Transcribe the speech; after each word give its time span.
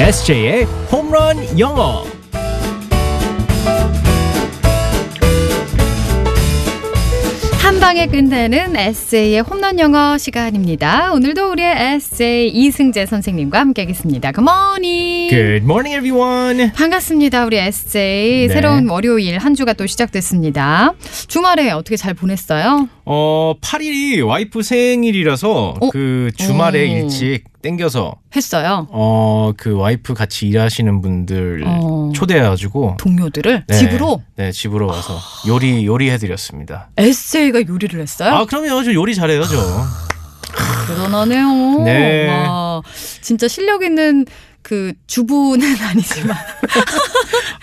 SJ의 0.00 0.64
홈런 0.90 1.36
영어. 1.58 2.04
한 7.58 7.78
방에 7.78 8.06
끝내는 8.06 8.76
에세이의 8.76 9.42
홈런 9.42 9.78
영어 9.78 10.16
시간입니다. 10.16 11.12
오늘도 11.12 11.50
우리의 11.50 11.74
에세이 11.96 12.48
이승재 12.48 13.04
선생님과 13.04 13.60
함께하겠습니다. 13.60 14.32
굿모닝. 14.32 15.28
Good 15.28 15.64
morning, 15.64 15.94
everyone. 15.98 16.72
반갑습니다. 16.72 17.44
우리 17.44 17.58
에세이 17.58 18.48
네. 18.48 18.54
새로운 18.54 18.88
월요일 18.88 19.36
한 19.36 19.54
주가 19.54 19.74
또 19.74 19.86
시작됐습니다. 19.86 20.94
주말에 21.28 21.72
어떻게 21.72 21.98
잘 21.98 22.14
보냈어요? 22.14 22.88
어, 23.04 23.54
8일이 23.60 24.26
와이프 24.26 24.62
생일이라서 24.62 25.74
어? 25.78 25.90
그 25.90 26.30
주말에 26.38 26.80
오. 26.84 26.96
일찍 26.96 27.49
땡겨서 27.62 28.14
했어요. 28.34 28.86
어, 28.90 29.52
그 29.56 29.74
와이프 29.76 30.14
같이 30.14 30.48
일하시는 30.48 31.02
분들 31.02 31.64
어. 31.66 32.10
초대해가지고 32.14 32.96
동료들을 32.98 33.64
네, 33.66 33.76
집으로 33.76 34.22
네, 34.36 34.50
집으로 34.52 34.86
와서 34.86 35.18
요리 35.46 35.84
요리해 35.86 36.16
드렸습니다. 36.18 36.88
에세이가 36.96 37.66
요리를 37.68 38.00
했어요. 38.00 38.34
아, 38.34 38.44
그럼요. 38.46 38.82
저 38.84 38.92
요리 38.94 39.14
잘해요, 39.14 39.44
저. 39.44 39.84
대단하네요. 40.88 41.82
네. 41.84 42.28
와, 42.28 42.82
진짜 43.20 43.46
실력 43.46 43.82
있는 43.82 44.26
그 44.62 44.92
주부는 45.06 45.76
아니지만 45.80 46.36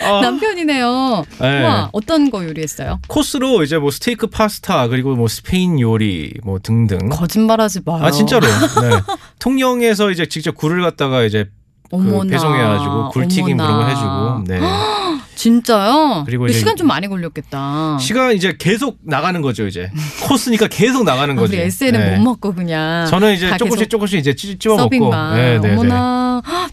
아, 0.07 0.21
남편이네요. 0.21 1.23
네. 1.41 1.63
와, 1.63 1.89
어떤 1.93 2.29
거 2.29 2.43
요리했어요? 2.45 2.99
코스로 3.07 3.63
이제 3.63 3.77
뭐 3.77 3.91
스테이크 3.91 4.27
파스타 4.27 4.87
그리고 4.87 5.15
뭐 5.15 5.27
스페인 5.27 5.79
요리 5.79 6.33
뭐 6.43 6.59
등등. 6.61 7.09
거짓말하지 7.09 7.81
마요. 7.85 8.03
아 8.03 8.11
진짜로. 8.11 8.47
네. 8.47 8.99
통영에서 9.39 10.11
이제 10.11 10.25
직접 10.27 10.55
굴을 10.55 10.81
갖다가 10.81 11.23
이제 11.23 11.45
그 11.89 11.95
어머나. 11.95 12.29
배송해가지고 12.31 13.09
굴튀김 13.09 13.57
그런 13.57 13.79
거. 13.79 13.85
해주고. 13.87 14.43
네. 14.47 14.59
진짜요? 15.35 16.23
그리고 16.25 16.47
시간 16.47 16.75
좀 16.75 16.87
많이 16.87 17.07
걸렸겠다. 17.07 17.99
시간 17.99 18.33
이제 18.33 18.55
계속 18.57 18.97
나가는 19.03 19.39
거죠 19.41 19.67
이제 19.67 19.91
코스니까 20.27 20.67
계속 20.67 21.03
나가는 21.03 21.37
아, 21.37 21.39
거지. 21.39 21.55
우리 21.55 21.61
에세이는 21.63 21.99
네. 21.99 22.15
못 22.17 22.23
먹고 22.23 22.55
그냥 22.55 23.05
저는 23.07 23.35
이제 23.35 23.47
다 23.49 23.57
조금씩 23.57 23.87
조금씩 23.89 24.19
이제 24.19 24.33
찌- 24.35 24.57
찝어 24.57 24.71
먹고. 24.71 24.83
서빙만. 24.83 25.35
네, 25.35 25.59
네, 25.59 25.67
네. 25.67 25.73
어머나 25.73 25.95
헉, 25.95 26.16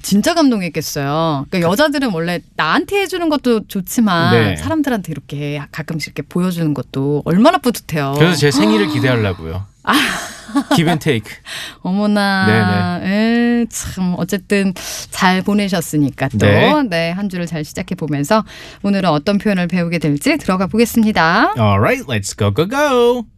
진짜 0.05 0.35
감동했겠어요. 0.35 1.47
그러니까 1.49 1.71
여자들은 1.71 2.11
원래 2.13 2.41
나한테 2.57 3.01
해주는 3.01 3.27
것도 3.31 3.67
좋지만 3.67 4.35
네. 4.35 4.57
사람들한테 4.57 5.11
이렇게 5.11 5.61
가끔씩 5.73 6.09
이렇게 6.09 6.23
보여주는 6.29 6.73
것도 6.75 7.23
얼마나 7.25 7.59
뿌듯해요. 7.59 8.15
그래서 8.19 8.37
제 8.37 8.51
생일을 8.51 8.89
기대하려고요. 8.89 9.65
기브 10.77 10.99
테이크. 10.99 11.31
어머나, 11.83 13.01
에, 13.03 13.67
참 13.71 14.15
어쨌든 14.19 14.75
잘 15.11 15.43
보내셨으니까 15.43 16.29
또 16.29 16.47
네. 16.47 16.83
네. 16.89 17.11
한 17.11 17.29
주를 17.29 17.47
잘 17.47 17.65
시작해 17.65 17.95
보면서 17.95 18.45
오늘은 18.83 19.09
어떤 19.09 19.39
표현을 19.39 19.69
배우게 19.69 19.99
될지 19.99 20.37
들어가 20.37 20.67
보겠습니다. 20.67 21.55
Alright, 21.59 22.05
let's 22.07 22.37
go 22.39 22.53
go 22.55 22.69
go. 22.69 23.34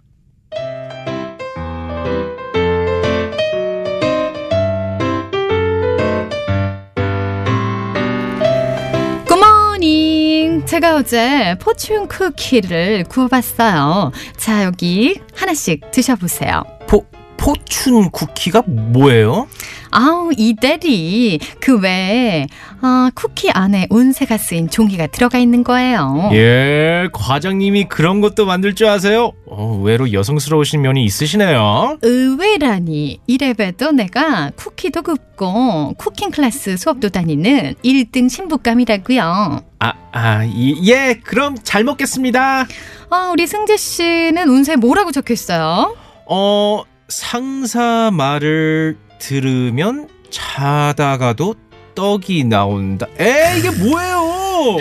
제가 10.77 10.97
어제 10.97 11.57
포춘 11.59 12.07
쿠키를 12.07 13.05
구워봤어요. 13.05 14.13
자 14.37 14.65
여기 14.65 15.19
하나씩 15.35 15.91
드셔보세요. 15.91 16.65
포 16.87 17.07
포춘 17.39 18.11
쿠키가 18.11 18.63
뭐예요? 18.67 19.49
아우 19.91 20.33
이 20.37 20.55
대리 20.61 21.39
그 21.61 21.79
외에 21.81 22.47
아, 22.83 23.11
쿠키 23.15 23.51
안에 23.51 23.87
운세가 23.89 24.37
쓰인 24.37 24.69
종이가 24.69 25.07
들어가 25.07 25.39
있는 25.39 25.65
거예요. 25.65 26.29
예, 26.33 27.09
과장님이 27.13 27.85
그런 27.89 28.21
것도 28.21 28.45
만들 28.45 28.75
줄 28.75 28.89
아세요? 28.89 29.33
어, 29.47 29.77
의외로 29.79 30.13
여성스러우신 30.13 30.83
면이 30.83 31.03
있으시네요. 31.05 31.99
의외라니 32.03 33.21
이래봬도 33.27 33.93
내가 33.93 34.51
쿠키도 34.57 35.03
굽고 35.03 35.95
쿠킹 35.97 36.31
클래스 36.33 36.77
수업도 36.77 37.09
다니는 37.09 37.77
1등 37.83 38.29
신부감이라고요. 38.29 39.63
아, 39.87 39.93
아, 40.13 40.45
이, 40.45 40.91
예, 40.91 41.21
그럼 41.23 41.57
잘 41.63 41.85
먹겠습니다. 41.85 42.67
아 43.11 43.31
우리 43.33 43.47
승재 43.47 43.77
씨는 43.77 44.49
운세 44.49 44.77
뭐라고 44.77 45.13
적혀 45.13 45.33
있어요? 45.35 45.97
어, 46.27 46.83
상사 47.09 48.11
말을 48.13 48.97
들으면 49.19 50.09
자다가도 50.31 51.55
떡이 51.95 52.45
나온다. 52.45 53.07
에, 53.21 53.59
이게 53.59 53.71
뭐예요? 53.71 54.77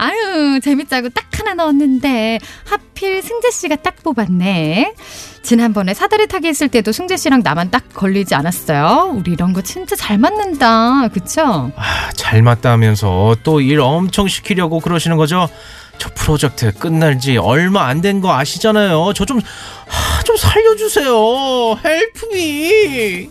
아유 0.00 0.60
재밌자고 0.62 1.10
딱 1.10 1.26
하나 1.38 1.52
넣었는데 1.54 2.38
하필 2.64 3.22
승재 3.22 3.50
씨가 3.50 3.76
딱 3.76 3.96
뽑았네. 4.02 4.94
지난번에 5.42 5.92
사다리 5.94 6.26
타기 6.26 6.48
했을 6.48 6.68
때도 6.68 6.92
승재 6.92 7.16
씨랑 7.16 7.40
나만 7.44 7.70
딱 7.70 7.84
걸리지 7.94 8.34
않았어요. 8.34 9.12
우리 9.14 9.32
이런 9.32 9.52
거 9.52 9.60
진짜 9.62 9.96
잘 9.96 10.16
맞는다. 10.18 11.08
그쵸? 11.08 11.70
아, 11.76 12.10
잘 12.14 12.42
맞다면서 12.42 13.36
또 13.42 13.60
일 13.60 13.80
엄청 13.80 14.26
시키려고 14.26 14.80
그러시는 14.80 15.16
거죠? 15.18 15.48
저 15.98 16.08
프로젝트 16.14 16.72
끝날 16.72 17.18
지 17.18 17.36
얼마 17.36 17.84
안 17.86 18.00
된 18.00 18.20
거 18.22 18.32
아시잖아요. 18.34 19.12
저 19.14 19.24
좀, 19.26 19.38
아, 19.38 20.22
좀 20.24 20.36
살려주세요. 20.36 21.78
Help 21.84 22.26
me. 22.32 23.28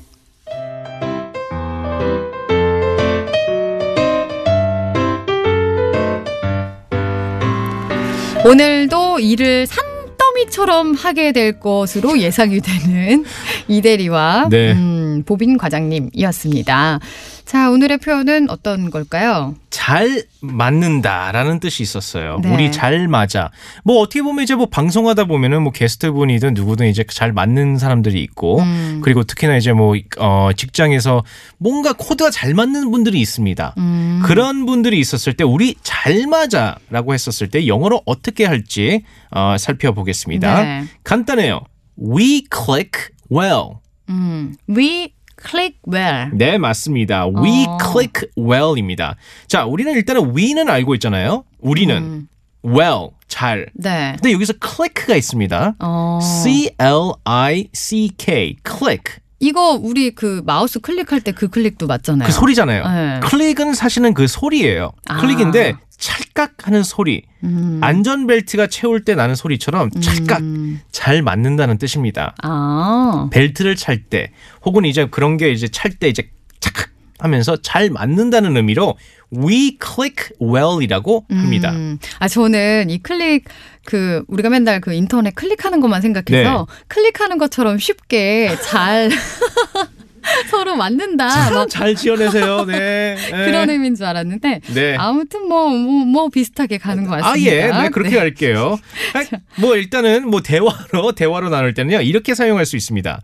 오늘도 8.45 9.19
일을 9.19 9.67
산더미처럼 9.67 10.93
하게 10.93 11.31
될 11.31 11.59
것으로 11.59 12.19
예상이 12.19 12.61
되는 12.61 13.25
이대리와 13.67 14.47
네. 14.49 14.71
음, 14.71 15.23
보빈 15.25 15.57
과장님이었습니다. 15.57 16.99
자, 17.49 17.71
오늘의 17.71 17.97
표현은 17.97 18.47
어떤 18.51 18.91
걸까요? 18.91 19.55
잘 19.71 20.23
맞는다라는 20.39 21.59
뜻이 21.59 21.81
있었어요. 21.81 22.39
네. 22.43 22.53
우리 22.53 22.71
잘 22.71 23.07
맞아. 23.07 23.49
뭐 23.83 24.01
어떻게 24.01 24.21
보면 24.21 24.43
이제 24.43 24.53
뭐 24.53 24.67
방송하다 24.67 25.23
보면은 25.25 25.63
뭐 25.63 25.71
게스트분이든 25.71 26.53
누구든 26.53 26.85
이제 26.89 27.03
잘 27.09 27.33
맞는 27.33 27.79
사람들이 27.79 28.21
있고 28.21 28.59
음, 28.59 29.01
그리고 29.03 29.23
특히나 29.23 29.57
이제 29.57 29.73
뭐 29.73 29.95
어, 30.19 30.51
직장에서 30.55 31.23
뭔가 31.57 31.93
코드가 31.93 32.29
잘 32.29 32.53
맞는 32.53 32.91
분들이 32.91 33.19
있습니다. 33.19 33.73
음, 33.79 34.21
그런 34.23 34.67
분들이 34.67 34.99
있었을 34.99 35.33
때 35.33 35.43
우리 35.43 35.73
잘 35.81 36.27
맞아라고 36.27 37.15
했었을 37.15 37.49
때 37.49 37.65
영어로 37.65 38.03
어떻게 38.05 38.45
할지 38.45 39.01
어, 39.31 39.55
살펴보겠습니다. 39.57 40.61
네. 40.61 40.85
간단해요. 41.03 41.61
We 41.99 42.43
click 42.53 43.09
well. 43.31 43.79
음, 44.07 44.55
we 44.69 45.13
click 45.49 45.77
well. 45.87 46.29
네, 46.33 46.57
맞습니다. 46.57 47.27
We 47.27 47.65
어. 47.67 47.77
click 47.81 48.29
well입니다. 48.37 49.15
자, 49.47 49.65
우리는 49.65 49.91
일단은 49.93 50.35
we는 50.35 50.69
알고 50.69 50.93
있잖아요. 50.95 51.43
우리는 51.59 51.95
음, 51.97 52.27
well 52.65 53.09
잘. 53.27 53.67
네. 53.73 54.15
근데 54.21 54.33
여기서 54.33 54.53
click가 54.61 55.15
있습니다. 55.15 55.75
어, 55.79 56.19
C 56.21 56.71
L 56.79 57.13
I 57.23 57.69
C 57.73 58.11
K 58.17 58.55
click. 58.65 59.19
이거 59.39 59.79
우리 59.81 60.11
그 60.11 60.41
마우스 60.45 60.79
클릭할 60.79 61.21
때 61.21 61.31
그 61.31 61.47
클릭도 61.47 61.87
맞잖아요. 61.87 62.27
그 62.27 62.33
소리잖아요. 62.33 62.83
네. 62.87 63.19
클릭은 63.23 63.73
사실은 63.73 64.13
그 64.13 64.27
소리예요. 64.27 64.91
아. 65.07 65.21
클릭인데 65.21 65.75
찰깍하는 65.97 66.83
소리. 66.83 67.23
음, 67.43 67.79
안전벨트가 67.81 68.67
채울 68.67 69.03
때 69.05 69.15
나는 69.15 69.35
소리처럼 69.35 69.89
찰깍 69.91 70.39
음, 70.41 70.81
잘 70.91 71.21
맞는다는 71.21 71.77
뜻입니다. 71.77 72.35
아, 72.41 73.29
벨트를 73.31 73.75
찰 73.75 74.03
때 74.03 74.31
혹은 74.65 74.85
이제 74.85 75.07
그런 75.09 75.37
게 75.37 75.51
이제 75.51 75.67
찰 75.67 75.91
때 75.91 76.07
이제 76.09 76.29
착 76.59 76.73
하면서 77.19 77.57
잘 77.57 77.89
맞는다는 77.89 78.55
의미로 78.57 78.97
we 79.31 79.77
click 79.83 80.35
well이라고 80.41 81.25
합니다. 81.29 81.71
음. 81.71 81.99
아 82.19 82.27
저는 82.27 82.89
이 82.89 82.97
클릭 82.99 83.45
그 83.85 84.23
우리가 84.27 84.49
맨날 84.49 84.81
그 84.81 84.93
인터넷 84.93 85.35
클릭하는 85.35 85.79
것만 85.81 86.01
생각해서 86.01 86.67
네. 86.67 86.83
클릭하는 86.87 87.37
것처럼 87.37 87.77
쉽게 87.77 88.55
잘 88.63 89.09
서로 90.49 90.75
맞는다. 90.75 91.67
잘 91.67 91.95
지어내세요. 91.95 92.65
네. 92.65 93.15
네. 93.15 93.45
그런 93.45 93.69
의미인 93.69 93.95
줄 93.95 94.05
알았는데 94.05 94.61
네. 94.73 94.95
아무튼 94.97 95.47
뭐뭐뭐 95.47 96.29
비슷하게 96.29 96.77
가는 96.77 97.05
것 97.05 97.11
같습니다. 97.11 97.29
아, 97.29 97.53
예. 97.53 97.67
네, 97.83 97.89
그렇게 97.89 98.15
갈게요. 98.17 98.77
아, 99.13 99.37
뭐, 99.59 99.75
일단은, 99.75 100.29
뭐, 100.29 100.41
대화로, 100.41 101.13
대화로 101.15 101.49
나눌 101.49 101.73
때는요, 101.73 102.01
이렇게 102.01 102.35
사용할 102.35 102.65
수 102.65 102.75
있습니다. 102.75 103.21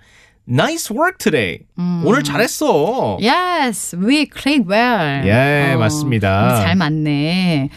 Nice 0.47 0.91
work 0.95 1.17
today. 1.17 1.59
음. 1.79 2.03
오늘 2.05 2.23
잘했어. 2.23 3.17
Yes, 3.21 3.95
we 3.95 4.27
click 4.31 4.63
well. 4.69 5.25
예, 5.27 5.73
어, 5.73 5.77
맞습니다. 5.79 6.61
잘 6.61 6.75
맞네. 6.75 7.69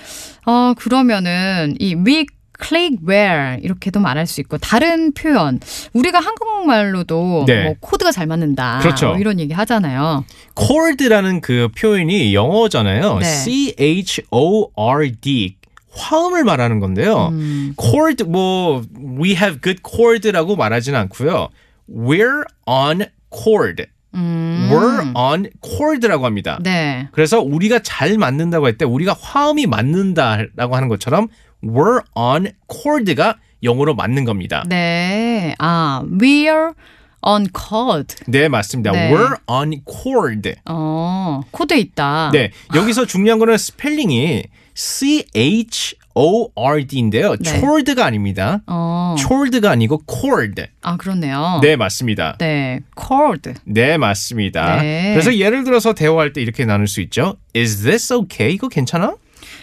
어, 0.47 0.75
그러면은 0.77 1.75
이 1.79 1.95
we 1.95 2.27
click 2.63 2.99
where 3.07 3.59
이렇게도 3.63 4.01
말할 4.01 4.27
수 4.27 4.41
있고 4.41 4.59
다른 4.59 5.13
표현 5.13 5.61
우리가 5.95 6.19
한국말로도 6.19 7.45
네. 7.47 7.65
뭐 7.65 7.75
코드가 7.81 8.11
잘 8.13 8.27
맞는다 8.27 8.81
그렇죠. 8.83 9.09
뭐 9.11 9.19
이런 9.19 9.39
얘기 9.41 9.55
하잖아요. 9.55 10.25
chord라는 10.59 11.41
그 11.41 11.69
표현이 11.79 12.35
영어잖아요. 12.35 13.19
네. 13.19 13.25
C 13.25 13.75
H 13.79 14.23
O 14.31 14.71
R 14.77 15.13
D 15.21 15.57
화음을 15.93 16.45
말하는 16.45 16.81
건데요. 16.81 17.29
음. 17.33 17.75
chord 17.81 18.25
뭐 18.25 18.83
we 19.21 19.31
have 19.31 19.61
good 19.63 19.81
chord라고 19.89 20.57
말하지는 20.57 20.99
않고요. 20.99 21.49
We're 21.91 22.45
on 22.67 23.07
chord. 23.33 23.87
음. 24.15 24.69
We're 24.73 25.17
on 25.17 25.49
chord라고 25.63 26.25
합니다. 26.27 26.59
네. 26.63 27.09
그래서 27.13 27.41
우리가 27.41 27.81
잘 27.81 28.17
맞는다고 28.19 28.67
할 28.67 28.77
때 28.79 28.85
우리가 28.85 29.15
화음이 29.21 29.67
맞는다라고 29.67 30.77
하는 30.77 30.89
것처럼 30.89 31.29
we're 31.63 32.03
on 32.15 32.49
chord가 32.73 33.37
영어로 33.63 33.95
맞는 33.95 34.25
겁니다. 34.25 34.65
네. 34.69 35.55
아, 35.59 36.03
we're 36.11 36.75
on 37.23 37.47
chord. 37.57 38.15
네, 38.27 38.49
맞습니다. 38.49 38.93
네. 38.93 39.11
we're 39.13 39.37
on 39.51 39.83
chord. 39.91 40.55
어, 40.67 41.41
코드 41.51 41.75
있다. 41.75 42.31
네, 42.33 42.53
여기서 42.75 43.05
중요한 43.07 43.39
거는 43.39 43.59
스펠링이 43.59 44.45
C 44.75 45.27
H 45.35 45.97
O 46.21 46.51
R 46.57 46.85
D인데요. 46.85 47.37
네. 47.37 47.61
chord가 47.61 48.05
아닙니다. 48.05 48.61
어. 48.67 49.15
chord가 49.17 49.71
아니고 49.71 50.03
chord. 50.11 50.65
아, 50.83 50.97
그렇네요. 50.97 51.61
네, 51.63 51.77
맞습니다. 51.77 52.35
네. 52.39 52.81
chord. 53.01 53.55
네, 53.63 53.97
맞습니다. 53.99 54.83
네. 54.83 55.13
그래서 55.13 55.37
예를 55.37 55.63
들어서 55.63 55.93
대화할 55.93 56.33
때 56.33 56.43
이렇게 56.43 56.65
나눌 56.65 56.89
수 56.89 57.01
있죠. 57.03 57.37
Is 57.55 57.85
this 57.85 58.13
okay? 58.13 58.53
이거 58.53 58.67
괜찮아? 58.67 59.15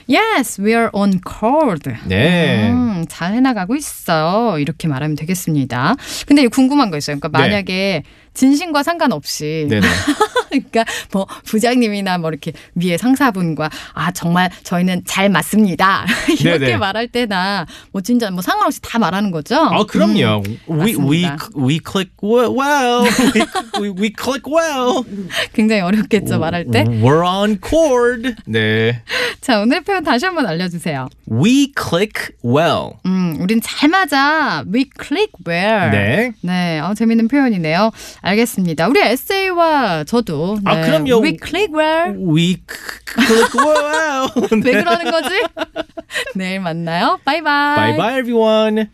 Yes, 0.07 0.61
we 0.61 0.71
are 0.71 0.87
on 0.93 1.19
chord. 1.27 1.91
네. 2.05 2.69
음, 2.69 3.05
잘 3.09 3.33
해나가고 3.33 3.75
있어요. 3.75 4.57
이렇게 4.57 4.87
말하면 4.87 5.17
되겠습니다. 5.17 5.95
근데 6.25 6.47
궁금한 6.47 6.89
거 6.89 6.95
있어요. 6.95 7.19
그러니까 7.19 7.37
네. 7.37 7.49
만약에 7.49 8.03
진심과 8.35 8.83
상관없이. 8.83 9.67
그러니까 10.49 10.85
뭐 11.11 11.25
부장님이나 11.45 12.17
뭐 12.17 12.29
이렇게 12.29 12.53
위에 12.75 12.97
상사분과 12.97 13.69
아 13.93 14.11
정말 14.11 14.49
저희는 14.63 15.01
잘 15.05 15.29
맞습니다 15.29 16.05
이렇게 16.39 16.59
네네. 16.59 16.77
말할 16.77 17.07
때나 17.07 17.65
뭐 17.91 18.01
진짜 18.01 18.29
뭐 18.29 18.41
상관없이 18.41 18.79
다 18.81 18.99
말하는 18.99 19.31
거죠. 19.31 19.55
아, 19.57 19.83
그럼요. 19.85 20.43
we 20.69 20.95
we 20.95 21.23
맞습니다. 21.23 21.37
we 21.57 21.79
click 21.85 22.11
well. 22.21 23.03
we, 23.33 23.81
we, 23.81 23.89
we 23.89 24.13
click 24.17 24.43
well. 24.47 25.03
굉장히 25.53 25.81
어렵겠죠 25.81 26.39
말할 26.39 26.65
때. 26.65 26.83
We're 26.83 27.25
on 27.25 27.59
chord. 27.65 28.35
네. 28.45 29.01
자 29.41 29.59
오늘 29.59 29.81
표현 29.81 30.03
다시 30.03 30.25
한번 30.25 30.45
알려주세요. 30.45 31.07
We 31.29 31.73
click 31.77 32.35
well. 32.43 32.93
음, 33.05 33.37
우린 33.39 33.59
잘 33.61 33.89
맞아. 33.89 34.63
We 34.71 34.89
click 35.01 35.31
well. 35.45 35.91
네. 35.91 36.31
네, 36.41 36.79
어, 36.79 36.93
재밌는 36.93 37.27
표현이네요. 37.27 37.91
알겠습니다. 38.25 38.87
우리 38.87 38.99
에세이와 39.01 40.03
저도 40.05 40.57
아, 40.65 40.75
네, 40.75 40.87
그럼요. 40.87 41.21
We 41.21 41.37
click 41.37 41.73
well. 41.73 42.15
We 42.17 42.57
click 43.07 43.53
well. 43.55 44.29
왜 44.63 44.83
그러는 44.83 45.11
거지? 45.11 45.43
내일 46.35 46.59
만나요. 46.59 47.19
바이바이. 47.23 47.95
Bye 47.95 47.97
bye 47.97 48.17
everyone. 48.19 48.89